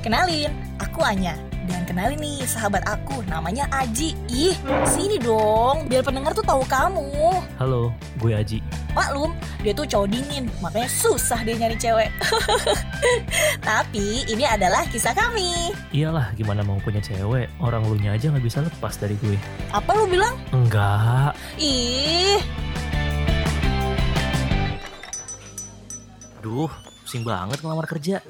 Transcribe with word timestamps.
Kenalin, 0.00 0.48
aku 0.80 1.04
Anya. 1.04 1.36
Dan 1.68 1.84
kenalin 1.84 2.16
nih 2.16 2.40
sahabat 2.48 2.80
aku, 2.88 3.20
namanya 3.28 3.68
Aji. 3.68 4.16
Ih, 4.32 4.56
sini 4.88 5.20
dong, 5.20 5.92
biar 5.92 6.00
pendengar 6.00 6.32
tuh 6.32 6.40
tahu 6.40 6.64
kamu. 6.64 7.36
Halo, 7.60 7.92
gue 8.16 8.32
Aji. 8.32 8.64
Maklum, 8.96 9.36
dia 9.60 9.76
tuh 9.76 9.84
cowok 9.84 10.08
dingin, 10.08 10.48
makanya 10.64 10.88
susah 10.88 11.44
dia 11.44 11.52
nyari 11.52 11.76
cewek. 11.76 12.08
Tapi 13.68 14.24
ini 14.24 14.48
adalah 14.48 14.88
kisah 14.88 15.12
kami. 15.12 15.76
Iyalah, 15.92 16.32
gimana 16.32 16.64
mau 16.64 16.80
punya 16.80 17.04
cewek? 17.04 17.52
Orang 17.60 17.84
lu 17.84 18.00
aja 18.00 18.32
nggak 18.32 18.40
bisa 18.40 18.64
lepas 18.64 18.96
dari 18.96 19.20
gue. 19.20 19.36
Apa 19.68 19.92
lu 20.00 20.08
bilang? 20.08 20.32
Enggak. 20.56 21.36
Ih, 21.60 22.40
Duh, 26.40 26.72
pusing 27.04 27.20
banget 27.20 27.60
ngelamar 27.60 27.84
kerja. 27.84 28.24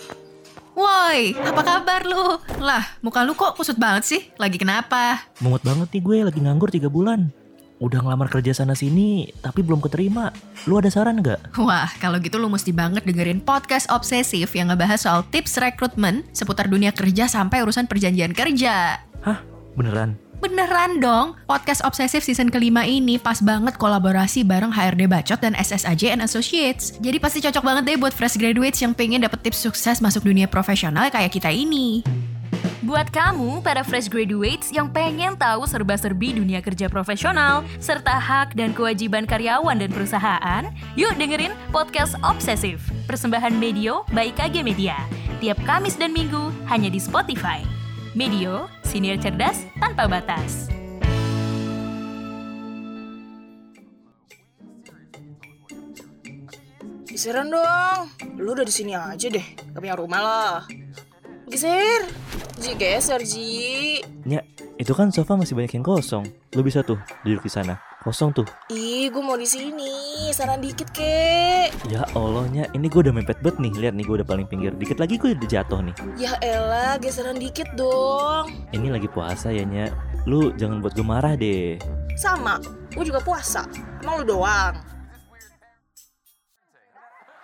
Woi, 1.00 1.32
apa 1.32 1.64
kabar 1.64 2.04
lu? 2.04 2.36
Lah, 2.60 2.84
muka 3.00 3.24
lu 3.24 3.32
kok 3.32 3.56
kusut 3.56 3.80
banget 3.80 4.04
sih? 4.04 4.20
Lagi 4.36 4.60
kenapa? 4.60 5.32
Mungut 5.40 5.64
banget 5.64 5.88
nih 5.96 6.02
gue 6.04 6.18
lagi 6.28 6.40
nganggur 6.44 6.68
3 6.68 6.92
bulan. 6.92 7.32
Udah 7.80 8.04
ngelamar 8.04 8.28
kerja 8.28 8.52
sana 8.52 8.76
sini, 8.76 9.32
tapi 9.40 9.64
belum 9.64 9.80
keterima. 9.80 10.28
Lu 10.68 10.76
ada 10.76 10.92
saran 10.92 11.24
nggak? 11.24 11.56
Wah, 11.56 11.88
kalau 12.04 12.20
gitu 12.20 12.36
lu 12.36 12.52
mesti 12.52 12.76
banget 12.76 13.08
dengerin 13.08 13.40
podcast 13.40 13.88
obsesif 13.88 14.52
yang 14.52 14.68
ngebahas 14.68 15.00
soal 15.00 15.24
tips 15.24 15.56
rekrutmen 15.56 16.20
seputar 16.36 16.68
dunia 16.68 16.92
kerja 16.92 17.32
sampai 17.32 17.64
urusan 17.64 17.88
perjanjian 17.88 18.36
kerja. 18.36 19.00
Hah? 19.24 19.40
Beneran? 19.80 20.20
Beneran 20.40 21.04
dong, 21.04 21.36
podcast 21.44 21.84
obsesif 21.84 22.24
season 22.24 22.48
kelima 22.48 22.88
ini 22.88 23.20
pas 23.20 23.44
banget 23.44 23.76
kolaborasi 23.76 24.40
bareng 24.40 24.72
HRD 24.72 25.04
Bacot 25.04 25.36
dan 25.36 25.52
SSAJ 25.52 26.16
and 26.16 26.24
Associates. 26.24 26.96
Jadi 26.96 27.20
pasti 27.20 27.44
cocok 27.44 27.60
banget 27.60 27.82
deh 27.84 27.96
buat 28.00 28.16
fresh 28.16 28.40
graduates 28.40 28.80
yang 28.80 28.96
pengen 28.96 29.20
dapet 29.20 29.36
tips 29.44 29.60
sukses 29.60 30.00
masuk 30.00 30.24
dunia 30.24 30.48
profesional 30.48 31.12
kayak 31.12 31.36
kita 31.36 31.52
ini. 31.52 32.00
Buat 32.80 33.12
kamu, 33.12 33.60
para 33.60 33.84
fresh 33.84 34.08
graduates 34.08 34.72
yang 34.72 34.88
pengen 34.88 35.36
tahu 35.36 35.68
serba-serbi 35.68 36.32
dunia 36.32 36.64
kerja 36.64 36.88
profesional, 36.88 37.60
serta 37.76 38.16
hak 38.16 38.56
dan 38.56 38.72
kewajiban 38.72 39.28
karyawan 39.28 39.76
dan 39.76 39.92
perusahaan, 39.92 40.72
yuk 40.96 41.12
dengerin 41.20 41.52
Podcast 41.68 42.16
Obsesif, 42.24 42.80
persembahan 43.04 43.52
Medio 43.60 44.08
by 44.16 44.32
KG 44.32 44.64
Media. 44.64 44.96
Tiap 45.44 45.60
Kamis 45.68 46.00
dan 46.00 46.16
Minggu, 46.16 46.48
hanya 46.72 46.88
di 46.88 46.96
Spotify. 46.96 47.79
Medio, 48.14 48.66
senior 48.82 49.22
cerdas 49.22 49.62
tanpa 49.78 50.10
batas. 50.10 50.70
geseran 57.20 57.52
dong. 57.52 58.08
Lu 58.40 58.56
udah 58.56 58.64
di 58.64 58.72
sini 58.72 58.96
aja 58.96 59.28
deh, 59.28 59.44
gak 59.44 59.76
punya 59.76 59.92
rumah 59.92 60.20
lah. 60.24 60.58
Geser. 61.52 62.08
Ji, 62.56 62.72
geser, 62.80 63.20
Ji. 63.20 64.00
Nya, 64.24 64.40
itu 64.80 64.96
kan 64.96 65.12
sofa 65.12 65.36
masih 65.36 65.52
banyak 65.52 65.76
yang 65.76 65.84
kosong. 65.84 66.24
Lu 66.56 66.64
bisa 66.64 66.80
tuh 66.80 66.96
duduk 67.20 67.44
di 67.44 67.52
sana. 67.52 67.89
Kosong 68.00 68.32
tuh. 68.32 68.48
Ih, 68.72 69.12
gue 69.12 69.20
mau 69.20 69.36
di 69.36 69.44
sini. 69.44 70.32
Saran 70.32 70.64
dikit, 70.64 70.88
kek. 70.88 71.68
Ya 71.92 72.08
Allah, 72.16 72.48
Nya, 72.48 72.64
ini 72.72 72.88
gue 72.88 73.04
udah 73.04 73.12
mepet 73.12 73.44
banget 73.44 73.60
nih. 73.60 73.72
Lihat 73.76 73.92
nih, 73.92 74.08
gue 74.08 74.16
udah 74.24 74.28
paling 74.28 74.48
pinggir. 74.48 74.72
Dikit 74.72 74.96
lagi 74.96 75.20
gue 75.20 75.36
udah 75.36 75.44
jatuh 75.44 75.84
nih. 75.84 75.92
Ya 76.16 76.32
elah, 76.40 76.96
geseran 76.96 77.36
dikit 77.36 77.68
dong. 77.76 78.48
Ini 78.72 78.88
lagi 78.88 79.04
puasa 79.04 79.52
ya, 79.52 79.68
Nya. 79.68 79.92
Lu 80.24 80.48
jangan 80.56 80.80
buat 80.80 80.96
gue 80.96 81.04
marah 81.04 81.36
deh. 81.36 81.76
Sama, 82.16 82.56
gue 82.96 83.04
juga 83.04 83.20
puasa. 83.20 83.68
Emang 84.00 84.24
lu 84.24 84.32
doang. 84.32 84.80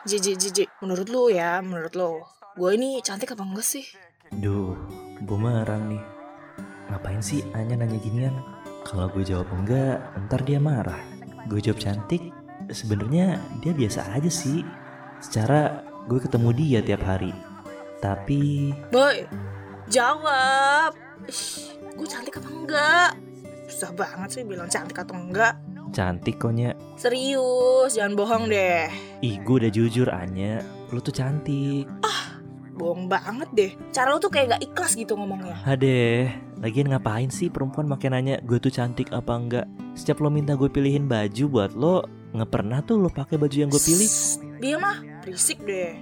Ji, 0.09 0.17
Ji, 0.17 0.41
Ji, 0.41 0.49
Ji. 0.57 0.65
Menurut 0.81 1.13
lu 1.13 1.29
ya, 1.29 1.61
menurut 1.61 1.93
lu. 1.93 2.25
Gue 2.57 2.81
ini 2.81 3.05
cantik 3.05 3.37
apa 3.37 3.45
enggak 3.45 3.69
sih? 3.77 3.85
Duh, 4.33 4.73
gue 5.21 5.37
marah 5.37 5.77
nih. 5.85 6.01
Ngapain 6.89 7.21
sih 7.21 7.45
Anya 7.53 7.77
nanya 7.77 8.01
ginian? 8.01 8.56
Kalau 8.87 9.11
gue 9.11 9.27
jawab 9.27 9.51
enggak, 9.51 9.99
ntar 10.27 10.47
dia 10.47 10.63
marah. 10.63 11.03
Gue 11.51 11.59
jawab 11.59 11.83
cantik, 11.83 12.31
sebenarnya 12.71 13.43
dia 13.59 13.75
biasa 13.75 14.15
aja 14.15 14.31
sih. 14.31 14.63
Secara 15.19 15.83
gue 16.07 16.23
ketemu 16.23 16.49
dia 16.55 16.79
tiap 16.87 17.03
hari. 17.03 17.35
Tapi 17.99 18.71
Boy, 18.95 19.27
jawab. 19.91 20.95
Ih, 21.27 21.75
gue 21.99 22.07
cantik 22.07 22.39
apa 22.39 22.47
enggak? 22.47 23.11
Susah 23.67 23.91
banget 23.91 24.29
sih 24.39 24.43
bilang 24.47 24.71
cantik 24.71 25.03
atau 25.03 25.19
enggak. 25.19 25.59
cantik 25.91 26.37
konya. 26.39 26.77
Serius, 27.01 27.97
jangan 27.97 28.15
bohong 28.15 28.45
deh. 28.47 28.87
Ih, 29.25 29.41
gue 29.43 29.57
udah 29.67 29.73
jujur 29.73 30.07
Anya. 30.13 30.63
Lu 30.93 31.03
tuh 31.03 31.15
cantik. 31.15 31.89
Bohong 32.77 33.09
banget 33.09 33.49
deh. 33.57 33.71
Cara 33.89 34.13
lu 34.13 34.21
tuh 34.21 34.29
kayak 34.29 34.57
gak 34.57 34.63
ikhlas 34.69 34.93
gitu 34.95 35.17
ngomongnya. 35.17 35.57
Hadeh, 35.65 36.29
lagian 36.61 36.93
ngapain 36.93 37.33
sih 37.33 37.49
perempuan 37.49 37.89
makin 37.89 38.13
nanya 38.13 38.37
gue 38.45 38.61
tuh 38.61 38.69
cantik 38.69 39.09
apa 39.17 39.33
enggak? 39.33 39.67
Setiap 39.97 40.21
lo 40.21 40.29
minta 40.29 40.53
gue 40.53 40.69
pilihin 40.69 41.09
baju 41.09 41.45
buat 41.49 41.73
lo, 41.73 42.05
nggak 42.37 42.51
pernah 42.53 42.85
tuh 42.85 43.01
lo 43.01 43.09
pakai 43.09 43.41
baju 43.41 43.57
yang 43.57 43.73
gue 43.73 43.81
pilih. 43.81 44.11
Dia 44.61 44.77
mah 44.77 45.01
berisik 45.25 45.65
deh. 45.65 45.97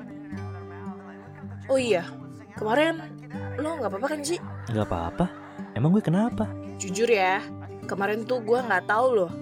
Oh 1.71 1.79
iya, 1.79 2.03
kemarin 2.59 2.99
lo 3.63 3.79
nggak 3.79 3.91
apa-apa 3.95 4.07
kan 4.11 4.21
Ji? 4.27 4.43
Nggak 4.75 4.87
apa-apa. 4.91 5.27
Emang 5.79 5.95
gue 5.95 6.03
kenapa? 6.03 6.51
Jujur 6.83 7.07
ya, 7.07 7.39
kemarin 7.87 8.27
tuh 8.27 8.43
gue 8.43 8.59
nggak 8.59 8.91
tahu 8.91 9.09
loh 9.15 9.33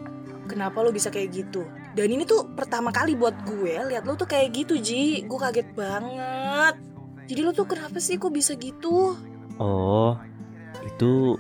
kenapa 0.53 0.85
lo 0.85 0.93
bisa 0.93 1.09
kayak 1.09 1.33
gitu. 1.33 1.65
Dan 1.97 2.13
ini 2.13 2.25
tuh 2.29 2.45
pertama 2.53 2.93
kali 2.93 3.17
buat 3.17 3.37
gue 3.45 3.73
lihat 3.89 4.05
lo 4.05 4.17
tuh 4.17 4.29
kayak 4.29 4.53
gitu 4.53 4.77
Ji. 4.81 5.25
Gue 5.25 5.39
kaget 5.41 5.69
banget. 5.73 6.92
Jadi 7.31 7.41
lo 7.41 7.51
tuh 7.55 7.67
kenapa 7.69 7.99
sih 8.03 8.19
kok 8.19 8.35
bisa 8.35 8.59
gitu? 8.59 9.15
Oh, 9.61 10.19
itu 10.83 11.39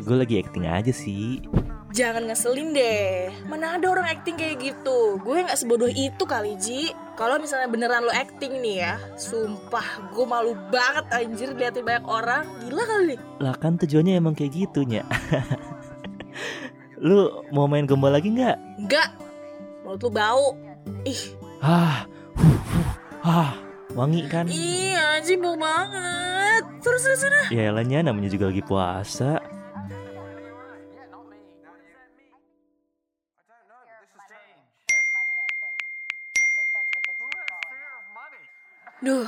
gue 0.00 0.16
lagi 0.16 0.40
acting 0.40 0.66
aja 0.66 0.90
sih. 0.90 1.44
Jangan 1.92 2.24
ngeselin 2.24 2.72
deh. 2.72 3.28
Mana 3.44 3.76
ada 3.76 3.86
orang 3.92 4.08
acting 4.08 4.40
kayak 4.40 4.64
gitu? 4.64 5.20
Gue 5.20 5.44
nggak 5.44 5.60
sebodoh 5.60 5.92
itu 5.92 6.24
kali 6.24 6.56
Ji. 6.56 6.88
Kalau 7.20 7.36
misalnya 7.36 7.68
beneran 7.68 8.08
lo 8.08 8.12
acting 8.12 8.64
nih 8.64 8.76
ya, 8.80 8.94
sumpah 9.20 10.08
gue 10.16 10.24
malu 10.24 10.56
banget 10.72 11.04
anjir 11.12 11.52
liatin 11.52 11.84
banyak 11.84 12.06
orang. 12.08 12.48
Gila 12.64 12.82
kali. 12.88 13.14
Lah 13.44 13.54
kan 13.60 13.76
tujuannya 13.76 14.16
emang 14.16 14.32
kayak 14.32 14.56
gitunya. 14.56 15.04
lu 17.02 17.28
mau 17.52 17.68
main 17.68 17.84
gombal 17.84 18.16
lagi 18.16 18.32
nggak? 18.32 18.56
Enggak. 18.80 19.12
Mulut 19.84 20.00
lu 20.00 20.10
bau. 20.10 20.56
Ih, 21.04 21.36
Ah, 21.62 22.08
huh, 22.34 22.58
huh, 22.74 22.90
ah, 23.22 23.52
wangi 23.92 24.24
kan? 24.28 24.48
iya 24.48 25.20
anjing 25.20 25.38
bau 25.40 25.56
banget. 25.56 26.62
Terus 26.82 27.02
terus 27.04 27.20
terus. 27.22 27.48
Ya 27.52 27.70
elahnya 27.70 28.02
namanya 28.02 28.32
juga 28.32 28.48
lagi 28.48 28.64
puasa. 28.64 29.38
Duh, 39.02 39.26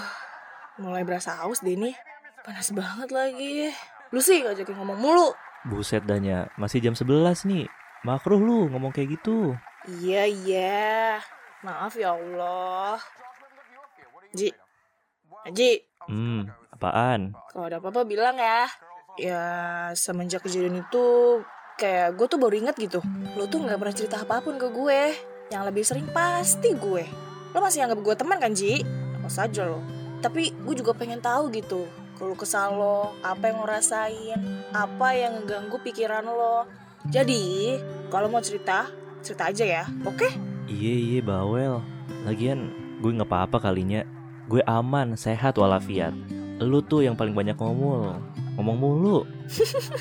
mulai 0.78 1.02
berasa 1.02 1.34
haus 1.42 1.58
deh 1.58 1.74
nih. 1.74 1.98
Panas 2.46 2.70
banget 2.70 3.10
lagi. 3.10 3.74
Lu 4.14 4.22
sih 4.22 4.46
ngajakin 4.46 4.78
ngomong 4.78 4.98
mulu. 5.02 5.28
Buset 5.66 6.06
danya, 6.06 6.46
masih 6.54 6.78
jam 6.78 6.94
11 6.94 7.42
nih. 7.42 7.66
Makruh 8.06 8.38
lu 8.38 8.70
ngomong 8.70 8.94
kayak 8.94 9.18
gitu. 9.18 9.58
Iya, 9.88 10.30
iya. 10.30 11.18
Maaf 11.66 11.98
ya 11.98 12.14
Allah. 12.14 13.02
Ji. 14.34 14.50
Ji, 15.54 15.70
Hmm, 16.04 16.50
apaan? 16.68 17.32
kalau 17.48 17.64
ada 17.64 17.78
apa-apa 17.80 18.04
bilang 18.04 18.36
ya. 18.36 18.68
Ya, 19.14 19.42
semenjak 19.94 20.42
kejadian 20.42 20.82
itu 20.82 21.04
kayak 21.78 22.18
gue 22.18 22.26
tuh 22.26 22.36
baru 22.36 22.54
inget 22.58 22.76
gitu. 22.76 22.98
Lo 23.38 23.46
tuh 23.46 23.62
nggak 23.62 23.78
pernah 23.78 23.94
cerita 23.94 24.16
apa 24.20 24.42
pun 24.42 24.58
ke 24.58 24.68
gue. 24.68 25.14
Yang 25.48 25.62
lebih 25.70 25.82
sering 25.86 26.08
pasti 26.10 26.74
gue. 26.74 27.06
Lo 27.54 27.62
masih 27.62 27.86
anggap 27.86 28.02
gue 28.02 28.14
teman 28.18 28.42
kan, 28.42 28.50
Ji? 28.52 28.82
Apa 29.16 29.30
saja 29.30 29.64
lo. 29.64 29.80
Tapi 30.18 30.50
gue 30.50 30.74
juga 30.74 30.92
pengen 30.92 31.22
tahu 31.22 31.48
gitu. 31.54 31.86
Kalau 32.18 32.34
kesal 32.34 32.74
lo, 32.74 33.14
apa 33.22 33.48
yang 33.48 33.62
lo 33.62 33.66
rasain, 33.66 34.40
apa 34.74 35.14
yang 35.14 35.40
ngeganggu 35.40 35.78
pikiran 35.78 36.26
lo. 36.26 36.66
Jadi, 37.06 37.78
kalau 38.10 38.26
mau 38.26 38.42
cerita, 38.42 38.88
cerita 39.20 39.52
aja 39.52 39.64
ya, 39.64 39.84
oke? 40.02 40.26
Iya 40.66 40.94
iya 40.94 41.20
bawel. 41.20 41.84
Lagian 42.24 42.72
gue 42.98 43.10
nggak 43.12 43.28
apa-apa 43.28 43.70
kalinya. 43.70 44.02
Gue 44.44 44.60
aman, 44.68 45.16
sehat 45.16 45.56
walafiat. 45.56 46.12
Lu 46.60 46.84
tuh 46.84 47.00
yang 47.00 47.16
paling 47.16 47.32
banyak 47.32 47.56
ngomong. 47.56 48.20
Ngomong 48.60 48.76
mulu. 48.76 49.18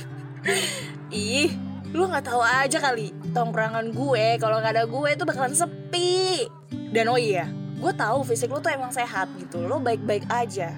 Ih, 1.14 1.56
lu 1.96 2.10
nggak 2.10 2.28
tahu 2.28 2.42
aja 2.44 2.78
kali 2.82 3.14
tongkrongan 3.32 3.94
gue 3.94 4.26
kalau 4.42 4.60
nggak 4.60 4.74
ada 4.76 4.84
gue 4.84 5.08
itu 5.14 5.24
bakalan 5.24 5.56
sepi. 5.56 6.50
Dan 6.94 7.10
oh 7.10 7.18
iya, 7.18 7.48
gue 7.80 7.92
tahu 7.96 8.28
fisik 8.28 8.52
lu 8.52 8.60
tuh 8.60 8.74
emang 8.74 8.92
sehat 8.92 9.32
gitu, 9.40 9.64
lo 9.64 9.80
baik-baik 9.80 10.28
aja. 10.28 10.76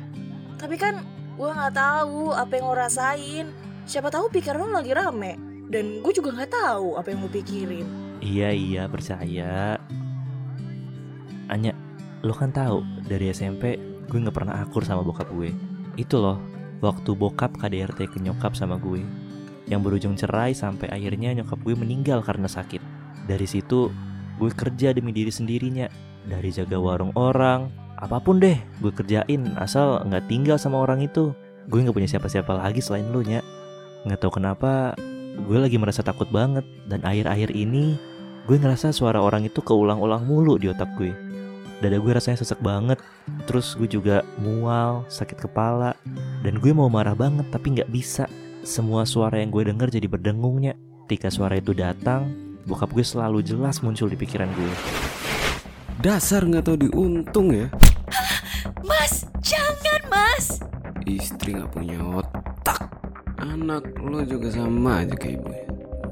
Tapi 0.62 0.76
kan 0.78 1.02
gue 1.36 1.50
nggak 1.50 1.76
tahu 1.76 2.32
apa 2.32 2.52
yang 2.56 2.66
lo 2.70 2.76
rasain. 2.78 3.48
Siapa 3.90 4.14
tahu 4.14 4.30
pikiran 4.30 4.62
lo 4.62 4.70
lagi 4.78 4.94
rame. 4.94 5.36
Dan 5.66 6.06
gue 6.06 6.14
juga 6.14 6.30
nggak 6.38 6.52
tahu 6.54 7.02
apa 7.02 7.08
yang 7.10 7.26
lo 7.26 7.30
pikirin. 7.34 7.88
Iya 8.22 8.50
iya 8.54 8.84
percaya. 8.86 9.82
Anya, 11.46 11.78
lo 12.26 12.34
kan 12.34 12.50
tahu 12.50 12.82
dari 13.06 13.30
SMP 13.30 13.78
gue 14.10 14.18
nggak 14.18 14.34
pernah 14.34 14.58
akur 14.66 14.82
sama 14.82 15.06
bokap 15.06 15.30
gue. 15.30 15.54
Itu 15.94 16.18
loh, 16.18 16.42
waktu 16.82 17.14
bokap 17.14 17.54
KDRT 17.62 18.10
ke 18.10 18.18
nyokap 18.18 18.58
sama 18.58 18.82
gue. 18.82 19.06
Yang 19.70 19.82
berujung 19.86 20.18
cerai 20.18 20.58
sampai 20.58 20.90
akhirnya 20.90 21.38
nyokap 21.38 21.62
gue 21.62 21.78
meninggal 21.78 22.26
karena 22.26 22.50
sakit. 22.50 22.82
Dari 23.30 23.46
situ 23.46 23.94
gue 24.42 24.50
kerja 24.50 24.90
demi 24.94 25.14
diri 25.14 25.30
sendirinya. 25.30 25.86
Dari 26.26 26.50
jaga 26.50 26.82
warung 26.82 27.14
orang, 27.14 27.70
apa 28.02 28.18
pun 28.18 28.42
deh 28.42 28.58
gue 28.82 28.90
kerjain 28.90 29.54
asal 29.62 30.02
nggak 30.10 30.26
tinggal 30.26 30.58
sama 30.58 30.82
orang 30.82 31.06
itu. 31.06 31.30
Gue 31.70 31.86
nggak 31.86 31.94
punya 31.94 32.10
siapa-siapa 32.10 32.58
lagi 32.58 32.82
selain 32.82 33.10
lu 33.14 33.22
nya. 33.22 33.46
Nggak 34.06 34.26
tahu 34.26 34.42
kenapa 34.42 34.98
gue 35.46 35.58
lagi 35.62 35.78
merasa 35.78 36.02
takut 36.02 36.30
banget 36.34 36.66
dan 36.90 37.06
akhir-akhir 37.06 37.54
ini 37.54 37.98
gue 38.46 38.58
ngerasa 38.58 38.94
suara 38.94 39.18
orang 39.22 39.50
itu 39.50 39.62
keulang-ulang 39.62 40.26
mulu 40.26 40.58
di 40.58 40.70
otak 40.70 40.90
gue. 40.98 41.25
Dada 41.84 42.00
gue 42.00 42.12
rasanya 42.16 42.40
sesek 42.40 42.60
banget, 42.64 42.98
terus 43.46 43.76
gue 43.76 43.88
juga 43.90 44.24
mual, 44.40 45.04
sakit 45.12 45.44
kepala, 45.44 45.92
dan 46.40 46.58
gue 46.64 46.72
mau 46.72 46.88
marah 46.88 47.16
banget 47.16 47.44
tapi 47.52 47.76
nggak 47.76 47.92
bisa. 47.92 48.26
Semua 48.66 49.04
suara 49.04 49.38
yang 49.44 49.52
gue 49.52 49.68
denger 49.68 49.92
jadi 49.92 50.08
berdengungnya. 50.08 50.74
Ketika 51.06 51.30
suara 51.30 51.60
itu 51.60 51.76
datang, 51.76 52.32
bokap 52.66 52.90
gue 52.96 53.06
selalu 53.06 53.46
jelas 53.46 53.84
muncul 53.84 54.10
di 54.10 54.18
pikiran 54.18 54.50
gue. 54.56 54.74
Dasar 56.02 56.42
nggak 56.48 56.66
tahu 56.66 56.78
diuntung 56.90 57.54
ya. 57.54 57.68
Mas, 58.82 59.28
jangan 59.44 60.02
mas. 60.10 60.46
Istri 61.06 61.62
nggak 61.62 61.72
punya 61.76 62.02
otak. 62.02 62.90
Anak 63.38 63.86
lo 64.02 64.26
juga 64.26 64.50
sama 64.50 65.06
aja 65.06 65.14
kayak 65.14 65.44
ibu. 65.44 65.52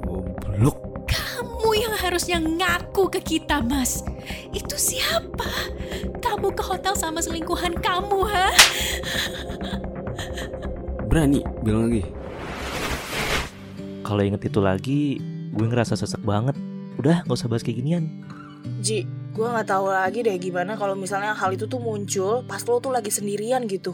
Goblok. 0.06 0.78
Kamu 1.10 1.70
yang 1.74 1.96
harusnya 1.98 2.38
ngaku 2.38 3.10
ke 3.18 3.20
kita, 3.22 3.66
Mas. 3.66 4.06
Itu 4.54 4.78
siapa? 4.78 5.50
Kamu 6.22 6.54
ke 6.54 6.64
hotel 6.64 6.94
sama 6.94 7.20
selingkuhan 7.20 7.74
kamu, 7.82 8.20
ha? 8.30 8.48
Berani 11.10 11.42
bilang 11.66 11.90
lagi. 11.90 12.06
Kalau 14.06 14.22
inget 14.22 14.46
itu 14.46 14.60
lagi, 14.62 15.02
gue 15.52 15.66
ngerasa 15.66 15.98
sesek 15.98 16.22
banget. 16.22 16.54
Udah, 17.02 17.26
gak 17.26 17.34
usah 17.34 17.50
bahas 17.50 17.66
kayak 17.66 17.82
ginian. 17.82 18.06
Ji, 18.80 19.10
gue 19.34 19.48
nggak 19.48 19.68
tahu 19.68 19.90
lagi 19.90 20.22
deh 20.22 20.38
gimana 20.38 20.78
kalau 20.78 20.94
misalnya 20.94 21.34
hal 21.34 21.52
itu 21.52 21.66
tuh 21.66 21.82
muncul 21.82 22.46
pas 22.48 22.62
lo 22.64 22.80
tuh 22.80 22.94
lagi 22.94 23.10
sendirian 23.10 23.66
gitu. 23.66 23.92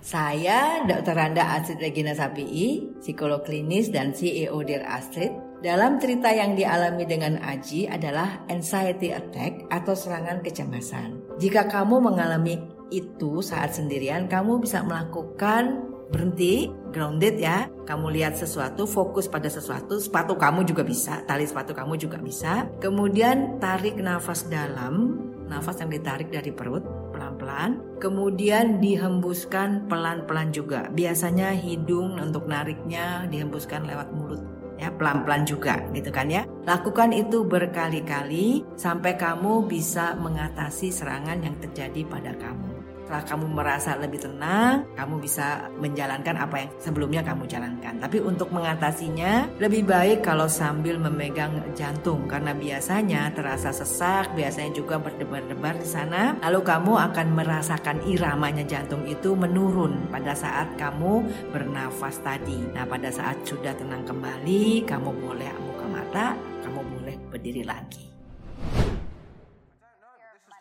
Saya 0.00 0.80
Dr. 0.88 1.12
Randa 1.12 1.44
Astrid 1.60 1.80
Regina 1.80 2.16
Sapi'i, 2.16 2.88
psikolog 3.04 3.44
klinis 3.44 3.92
dan 3.92 4.16
CEO 4.16 4.64
Dear 4.64 4.86
Astrid. 4.88 5.32
Dalam 5.60 6.00
cerita 6.00 6.32
yang 6.32 6.56
dialami 6.56 7.04
dengan 7.04 7.36
Aji 7.36 7.84
adalah 7.84 8.48
anxiety 8.48 9.12
attack 9.12 9.68
atau 9.68 9.92
serangan 9.92 10.40
kecemasan. 10.40 11.36
Jika 11.36 11.68
kamu 11.68 12.00
mengalami 12.00 12.64
itu 12.88 13.44
saat 13.44 13.76
sendirian, 13.76 14.24
kamu 14.24 14.64
bisa 14.64 14.80
melakukan 14.80 15.84
berhenti, 16.08 16.72
grounded 16.96 17.36
ya. 17.36 17.68
Kamu 17.84 18.08
lihat 18.08 18.40
sesuatu, 18.40 18.88
fokus 18.88 19.28
pada 19.28 19.52
sesuatu, 19.52 20.00
sepatu 20.00 20.32
kamu 20.32 20.64
juga 20.64 20.80
bisa, 20.80 21.20
tali 21.28 21.44
sepatu 21.44 21.76
kamu 21.76 22.00
juga 22.00 22.16
bisa. 22.24 22.64
Kemudian 22.80 23.60
tarik 23.60 24.00
nafas 24.00 24.48
dalam, 24.48 25.20
nafas 25.44 25.76
yang 25.84 25.92
ditarik 25.92 26.32
dari 26.32 26.56
perut 26.56 26.88
pelan-pelan, 27.12 28.00
kemudian 28.00 28.80
dihembuskan 28.80 29.92
pelan-pelan 29.92 30.56
juga. 30.56 30.88
Biasanya 30.88 31.52
hidung 31.52 32.16
untuk 32.16 32.48
nariknya 32.48 33.28
dihembuskan 33.28 33.84
lewat 33.84 34.08
mulut 34.16 34.40
ya 34.80 34.88
pelan-pelan 34.96 35.44
juga 35.44 35.76
gitu 35.92 36.08
kan 36.08 36.32
ya. 36.32 36.48
Lakukan 36.64 37.12
itu 37.12 37.44
berkali-kali 37.44 38.64
sampai 38.80 39.20
kamu 39.20 39.68
bisa 39.68 40.16
mengatasi 40.16 40.88
serangan 40.88 41.44
yang 41.44 41.54
terjadi 41.60 42.08
pada 42.08 42.32
kamu. 42.40 42.69
Setelah 43.10 43.26
kamu 43.26 43.46
merasa 43.58 43.98
lebih 43.98 44.22
tenang, 44.22 44.86
kamu 44.94 45.18
bisa 45.18 45.66
menjalankan 45.82 46.46
apa 46.46 46.62
yang 46.62 46.70
sebelumnya 46.78 47.26
kamu 47.26 47.42
jalankan. 47.50 47.98
Tapi 47.98 48.22
untuk 48.22 48.54
mengatasinya, 48.54 49.50
lebih 49.58 49.82
baik 49.82 50.22
kalau 50.22 50.46
sambil 50.46 50.94
memegang 50.94 51.58
jantung 51.74 52.30
karena 52.30 52.54
biasanya 52.54 53.34
terasa 53.34 53.74
sesak, 53.74 54.30
biasanya 54.38 54.78
juga 54.78 55.02
berdebar-debar 55.02 55.82
di 55.82 55.90
sana. 55.90 56.38
Lalu 56.38 56.62
kamu 56.62 56.92
akan 57.10 57.26
merasakan 57.34 57.98
iramanya 58.06 58.62
jantung 58.62 59.02
itu 59.02 59.34
menurun 59.34 60.06
pada 60.06 60.30
saat 60.30 60.78
kamu 60.78 61.50
bernafas 61.50 62.22
tadi. 62.22 62.62
Nah, 62.62 62.86
pada 62.86 63.10
saat 63.10 63.42
sudah 63.42 63.74
tenang 63.74 64.06
kembali, 64.06 64.86
kamu 64.86 65.10
boleh 65.18 65.50
buka 65.58 65.86
mata, 65.90 66.38
kamu 66.62 66.78
boleh 66.78 67.18
berdiri 67.26 67.66
lagi. 67.66 68.06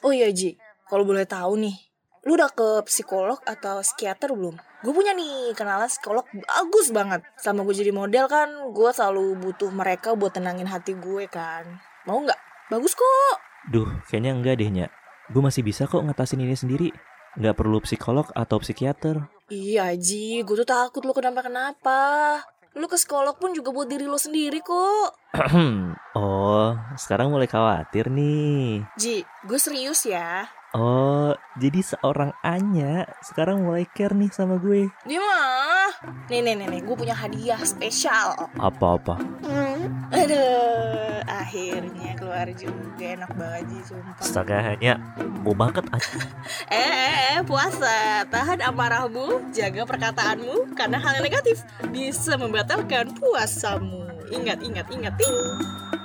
Oh 0.01 0.09
iya 0.09 0.33
Ji, 0.33 0.57
kalau 0.89 1.05
boleh 1.05 1.29
tahu 1.29 1.53
nih, 1.61 1.88
lu 2.27 2.35
udah 2.35 2.51
ke 2.51 2.83
psikolog 2.87 3.39
atau 3.47 3.79
psikiater 3.79 4.31
belum? 4.35 4.59
Gue 4.79 4.93
punya 4.95 5.11
nih 5.11 5.51
kenalan 5.55 5.91
psikolog 5.91 6.23
bagus 6.31 6.91
banget. 6.91 7.23
Sama 7.39 7.67
gue 7.67 7.75
jadi 7.75 7.91
model 7.91 8.27
kan, 8.31 8.49
gue 8.71 8.89
selalu 8.91 9.39
butuh 9.39 9.71
mereka 9.71 10.15
buat 10.15 10.35
tenangin 10.35 10.67
hati 10.67 10.95
gue 10.95 11.27
kan. 11.27 11.67
Mau 12.07 12.23
nggak? 12.23 12.39
Bagus 12.71 12.95
kok. 12.95 13.35
Duh, 13.67 13.89
kayaknya 14.07 14.31
enggak 14.35 14.55
deh, 14.59 14.71
Nya. 14.71 14.87
Gue 15.29 15.43
masih 15.43 15.61
bisa 15.61 15.85
kok 15.85 16.01
ngatasin 16.01 16.41
ini 16.41 16.55
sendiri. 16.55 16.89
Nggak 17.37 17.55
perlu 17.59 17.77
psikolog 17.83 18.27
atau 18.33 18.57
psikiater. 18.59 19.29
Iya 19.49 19.93
Ji, 19.97 20.41
gue 20.41 20.55
tuh 20.63 20.67
takut 20.67 21.03
lu 21.05 21.13
kenapa-kenapa. 21.13 21.99
Lu 22.77 22.85
ke 22.85 22.95
psikolog 22.95 23.37
pun 23.37 23.51
juga 23.51 23.73
buat 23.73 23.89
diri 23.89 24.05
lu 24.05 24.17
sendiri 24.17 24.61
kok. 24.61 25.09
oh, 26.19 26.69
sekarang 26.95 27.33
mulai 27.33 27.49
khawatir 27.49 28.09
nih. 28.13 28.85
Ji, 28.97 29.25
gue 29.25 29.59
serius 29.59 30.05
ya. 30.05 30.45
Oh, 30.69 31.33
jadi 31.57 31.81
seorang 31.81 32.29
Anya 32.45 33.09
sekarang 33.25 33.65
mulai 33.65 33.89
care 33.89 34.13
nih 34.13 34.29
sama 34.29 34.61
gue. 34.61 34.85
Mah. 35.09 35.89
Nih, 36.29 36.45
nih, 36.45 36.53
nih, 36.61 36.67
nih. 36.69 36.81
gue 36.85 36.93
punya 36.93 37.17
hadiah 37.17 37.57
spesial. 37.65 38.37
Apa-apa? 38.53 39.17
Aduh, 40.13 41.25
akhirnya 41.25 42.13
keluar 42.13 42.45
juga 42.53 43.01
enak 43.01 43.33
banget 43.33 43.63
Ji, 43.65 43.79
sumpah. 43.89 44.21
Astaga, 44.21 44.77
Anya 44.77 45.01
mau 45.41 45.57
banget 45.57 45.89
aja. 45.89 46.13
Eh, 46.69 46.77
eh, 46.77 47.13
eh, 47.33 47.39
puasa. 47.41 48.29
Tahan 48.29 48.61
amarahmu, 48.61 49.49
jaga 49.49 49.89
perkataanmu, 49.89 50.77
karena 50.77 51.01
hal 51.01 51.17
yang 51.17 51.25
negatif 51.33 51.65
bisa 51.89 52.37
membatalkan 52.37 53.09
puasamu. 53.17 54.05
Ingat, 54.29 54.61
ingat, 54.61 54.85
ingat. 54.93 55.17
Ting. 55.17 55.98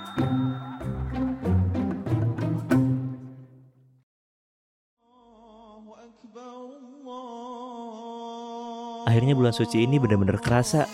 Akhirnya 9.24 9.40
bulan 9.40 9.56
suci 9.56 9.88
ini 9.88 9.96
bener-bener 9.96 10.36
kerasa. 10.36 10.84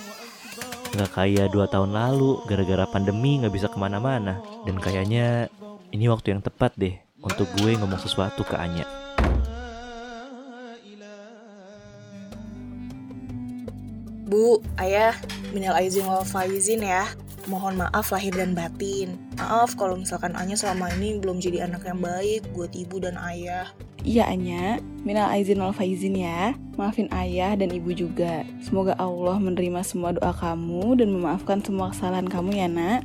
Nggak 0.94 1.18
kayak 1.18 1.50
dua 1.50 1.66
tahun 1.66 1.90
lalu, 1.90 2.38
gara-gara 2.46 2.86
pandemi 2.86 3.42
nggak 3.42 3.50
bisa 3.50 3.66
ke 3.66 3.74
mana-mana. 3.74 4.38
Dan 4.62 4.78
kayaknya 4.78 5.50
ini 5.90 6.06
waktu 6.06 6.38
yang 6.38 6.38
tepat 6.38 6.78
deh 6.78 6.94
untuk 7.26 7.50
gue 7.58 7.74
ngomong 7.74 7.98
sesuatu 7.98 8.46
ke 8.46 8.54
Anya. 8.54 8.86
Bu, 14.30 14.62
ayah, 14.78 15.18
minal 15.50 15.74
aizin 15.74 16.06
wal 16.06 16.22
faizin 16.22 16.86
ya. 16.86 17.10
Mohon 17.50 17.82
maaf 17.82 18.14
lahir 18.14 18.30
dan 18.30 18.54
batin. 18.54 19.18
Maaf 19.42 19.74
kalau 19.74 19.98
misalkan 19.98 20.38
Anya 20.38 20.54
selama 20.54 20.86
ini 21.02 21.18
belum 21.18 21.42
jadi 21.42 21.66
anak 21.66 21.82
yang 21.82 21.98
baik 21.98 22.46
buat 22.54 22.70
ibu 22.78 23.02
dan 23.02 23.18
ayah. 23.26 23.66
Iya 24.06 24.30
Anya, 24.30 24.78
minal 25.02 25.26
aizin 25.34 25.58
wal 25.58 25.74
faizin 25.74 26.14
ya. 26.14 26.54
Maafin 26.80 27.12
ayah 27.12 27.52
dan 27.60 27.76
ibu 27.76 27.92
juga. 27.92 28.40
Semoga 28.64 28.96
Allah 28.96 29.36
menerima 29.36 29.84
semua 29.84 30.16
doa 30.16 30.32
kamu 30.32 30.96
dan 30.96 31.12
memaafkan 31.12 31.60
semua 31.60 31.92
kesalahan 31.92 32.24
kamu 32.24 32.56
ya 32.56 32.72
nak. 32.72 33.04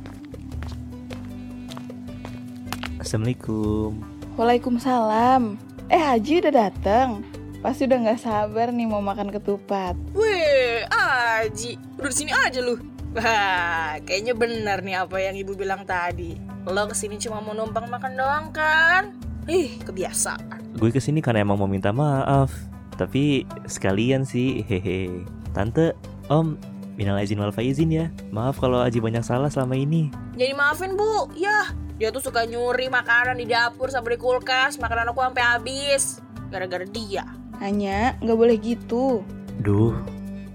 Assalamualaikum. 2.96 4.00
Waalaikumsalam. 4.40 5.60
Eh 5.92 6.00
Haji 6.00 6.40
udah 6.40 6.52
dateng. 6.56 7.20
Pasti 7.60 7.84
udah 7.84 8.00
nggak 8.00 8.24
sabar 8.24 8.72
nih 8.72 8.88
mau 8.88 9.04
makan 9.04 9.28
ketupat. 9.28 9.92
Weh, 10.16 10.80
Aji, 10.88 11.76
udah 12.00 12.08
di 12.08 12.16
sini 12.16 12.32
aja 12.32 12.64
lu. 12.64 12.80
Wah, 13.12 14.00
kayaknya 14.08 14.32
benar 14.32 14.80
nih 14.80 15.04
apa 15.04 15.20
yang 15.20 15.36
ibu 15.36 15.52
bilang 15.52 15.84
tadi. 15.84 16.32
Lo 16.64 16.88
ke 16.88 16.96
sini 16.96 17.20
cuma 17.20 17.44
mau 17.44 17.52
numpang 17.52 17.92
makan 17.92 18.12
doang 18.16 18.46
kan? 18.56 19.12
Ih, 19.44 19.76
kebiasaan. 19.84 20.80
Gue 20.80 20.88
ke 20.88 20.96
sini 20.96 21.20
karena 21.20 21.44
emang 21.44 21.60
mau 21.60 21.68
minta 21.68 21.92
maaf. 21.92 22.56
Tapi 22.96 23.44
sekalian 23.68 24.24
sih, 24.24 24.64
hehe. 24.64 25.24
Tante, 25.52 25.92
Om, 26.32 26.56
minal 26.96 27.20
izin 27.20 27.40
wal 27.40 27.52
faizin 27.52 27.92
ya. 27.92 28.08
Maaf 28.32 28.56
kalau 28.56 28.80
Aji 28.80 28.98
banyak 29.00 29.22
salah 29.22 29.52
selama 29.52 29.76
ini. 29.76 30.08
Jadi 30.36 30.52
maafin 30.56 30.96
bu, 30.96 31.28
ya. 31.36 31.72
Dia 31.96 32.12
tuh 32.12 32.20
suka 32.20 32.44
nyuri 32.44 32.92
makanan 32.92 33.40
di 33.40 33.48
dapur 33.48 33.88
sama 33.88 34.12
di 34.12 34.20
kulkas. 34.20 34.76
Makanan 34.76 35.12
aku 35.12 35.24
sampai 35.24 35.44
habis. 35.44 36.20
Gara-gara 36.52 36.84
dia. 36.84 37.24
Anya, 37.60 38.16
nggak 38.20 38.36
boleh 38.36 38.56
gitu. 38.60 39.24
Duh, 39.64 39.96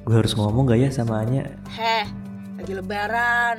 gue 0.05 0.15
harus 0.17 0.37
ngomong 0.37 0.69
gak 0.69 0.85
ya 0.85 0.89
sama 0.93 1.25
Anya? 1.25 1.49
Heh, 1.73 2.05
lagi 2.61 2.73
lebaran. 2.77 3.57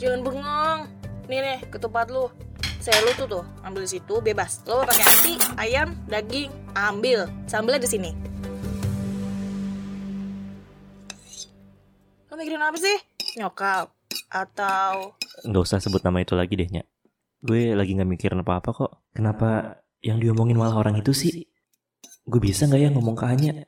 Jangan 0.00 0.24
bengong. 0.24 0.80
Nih 1.28 1.44
nih, 1.44 1.58
ketupat 1.68 2.08
lu. 2.08 2.32
Saya 2.78 3.02
lu 3.02 3.10
tuh 3.18 3.26
tuh, 3.26 3.44
ambil 3.66 3.82
di 3.82 3.90
situ 3.98 4.14
bebas. 4.22 4.62
Lo 4.62 4.82
mau 4.82 4.86
pakai 4.86 5.04
hati, 5.04 5.34
ayam, 5.58 5.98
daging, 6.06 6.50
ambil. 6.78 7.26
Sambelnya 7.50 7.82
di 7.82 7.90
sini. 7.90 8.12
mikirin 12.38 12.62
apa 12.62 12.78
sih? 12.78 12.98
Nyokap? 13.34 13.90
Atau... 14.30 15.18
Nggak 15.42 15.62
usah 15.66 15.82
sebut 15.82 16.06
nama 16.06 16.22
itu 16.22 16.38
lagi 16.38 16.54
deh, 16.54 16.70
Nya. 16.70 16.86
Gue 17.42 17.74
lagi 17.74 17.98
nggak 17.98 18.08
mikirin 18.08 18.46
apa-apa 18.46 18.70
kok. 18.70 18.92
Kenapa 19.10 19.82
yang 19.98 20.22
diomongin 20.22 20.54
malah 20.54 20.78
orang 20.78 21.02
itu 21.02 21.10
sih? 21.10 21.50
Gue 22.24 22.38
bisa 22.38 22.70
nggak 22.70 22.78
ya 22.78 22.88
ngomong 22.94 23.18
ke 23.18 23.26
Anya? 23.26 23.66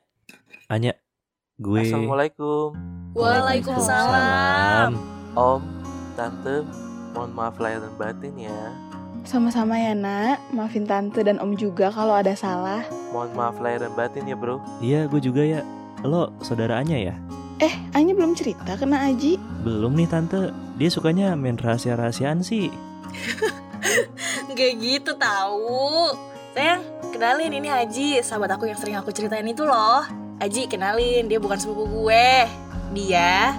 Anya, 0.71 0.95
gue... 1.59 1.83
Assalamualaikum 1.83 2.79
Waalaikumsalam. 3.11 4.95
Om, 5.35 5.61
Tante 6.15 6.63
Mohon 7.11 7.31
maaf 7.35 7.59
lahir 7.59 7.83
dan 7.83 7.93
batin 7.99 8.35
ya 8.39 8.90
Sama-sama 9.21 9.77
ya 9.77 9.93
nak, 9.93 10.41
maafin 10.49 10.89
tante 10.89 11.21
dan 11.21 11.37
om 11.37 11.53
juga 11.53 11.93
kalau 11.93 12.17
ada 12.17 12.33
salah. 12.33 12.81
Mohon 13.13 13.29
maaf 13.37 13.57
lahir 13.61 13.85
dan 13.85 13.93
batin 13.93 14.25
ya 14.25 14.33
bro 14.33 14.57
Iya, 14.81 15.05
gue 15.05 15.21
juga 15.21 15.45
ya. 15.45 15.61
Lo 16.01 16.33
saudara 16.41 16.81
Anya 16.81 16.97
ya? 16.97 17.15
Eh, 17.61 17.69
Anya 17.93 18.17
belum 18.17 18.33
cerita 18.33 18.73
kena 18.73 19.05
Aji. 19.05 19.37
Belum 19.61 19.93
nih 19.93 20.09
tante. 20.09 20.49
Dia 20.81 20.89
sukanya 20.89 21.37
main 21.37 21.53
rahasia-rahasiaan 21.53 22.41
sih. 22.41 22.73
Gak 24.57 24.71
gitu 24.81 25.13
tahu. 25.13 26.09
Sayang, 26.57 26.81
kenalin 27.13 27.53
ini 27.53 27.69
Haji, 27.69 28.25
sahabat 28.25 28.57
aku 28.57 28.65
yang 28.65 28.75
sering 28.81 28.97
aku 28.97 29.13
ceritain 29.13 29.45
itu 29.45 29.61
loh. 29.61 30.01
Haji, 30.41 30.65
kenalin, 30.65 31.29
dia 31.29 31.37
bukan 31.37 31.61
sepupu 31.61 31.85
gue. 31.85 32.49
Dia 32.97 33.53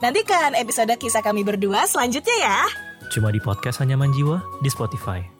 Nantikan 0.00 0.52
episode 0.52 0.92
kisah 1.00 1.24
kami 1.24 1.40
berdua 1.40 1.88
selanjutnya 1.88 2.36
ya. 2.36 2.58
Cuma 3.08 3.32
di 3.32 3.40
podcast 3.40 3.80
Hanya 3.80 3.96
Jiwa 4.12 4.42
di 4.60 4.68
Spotify. 4.68 5.35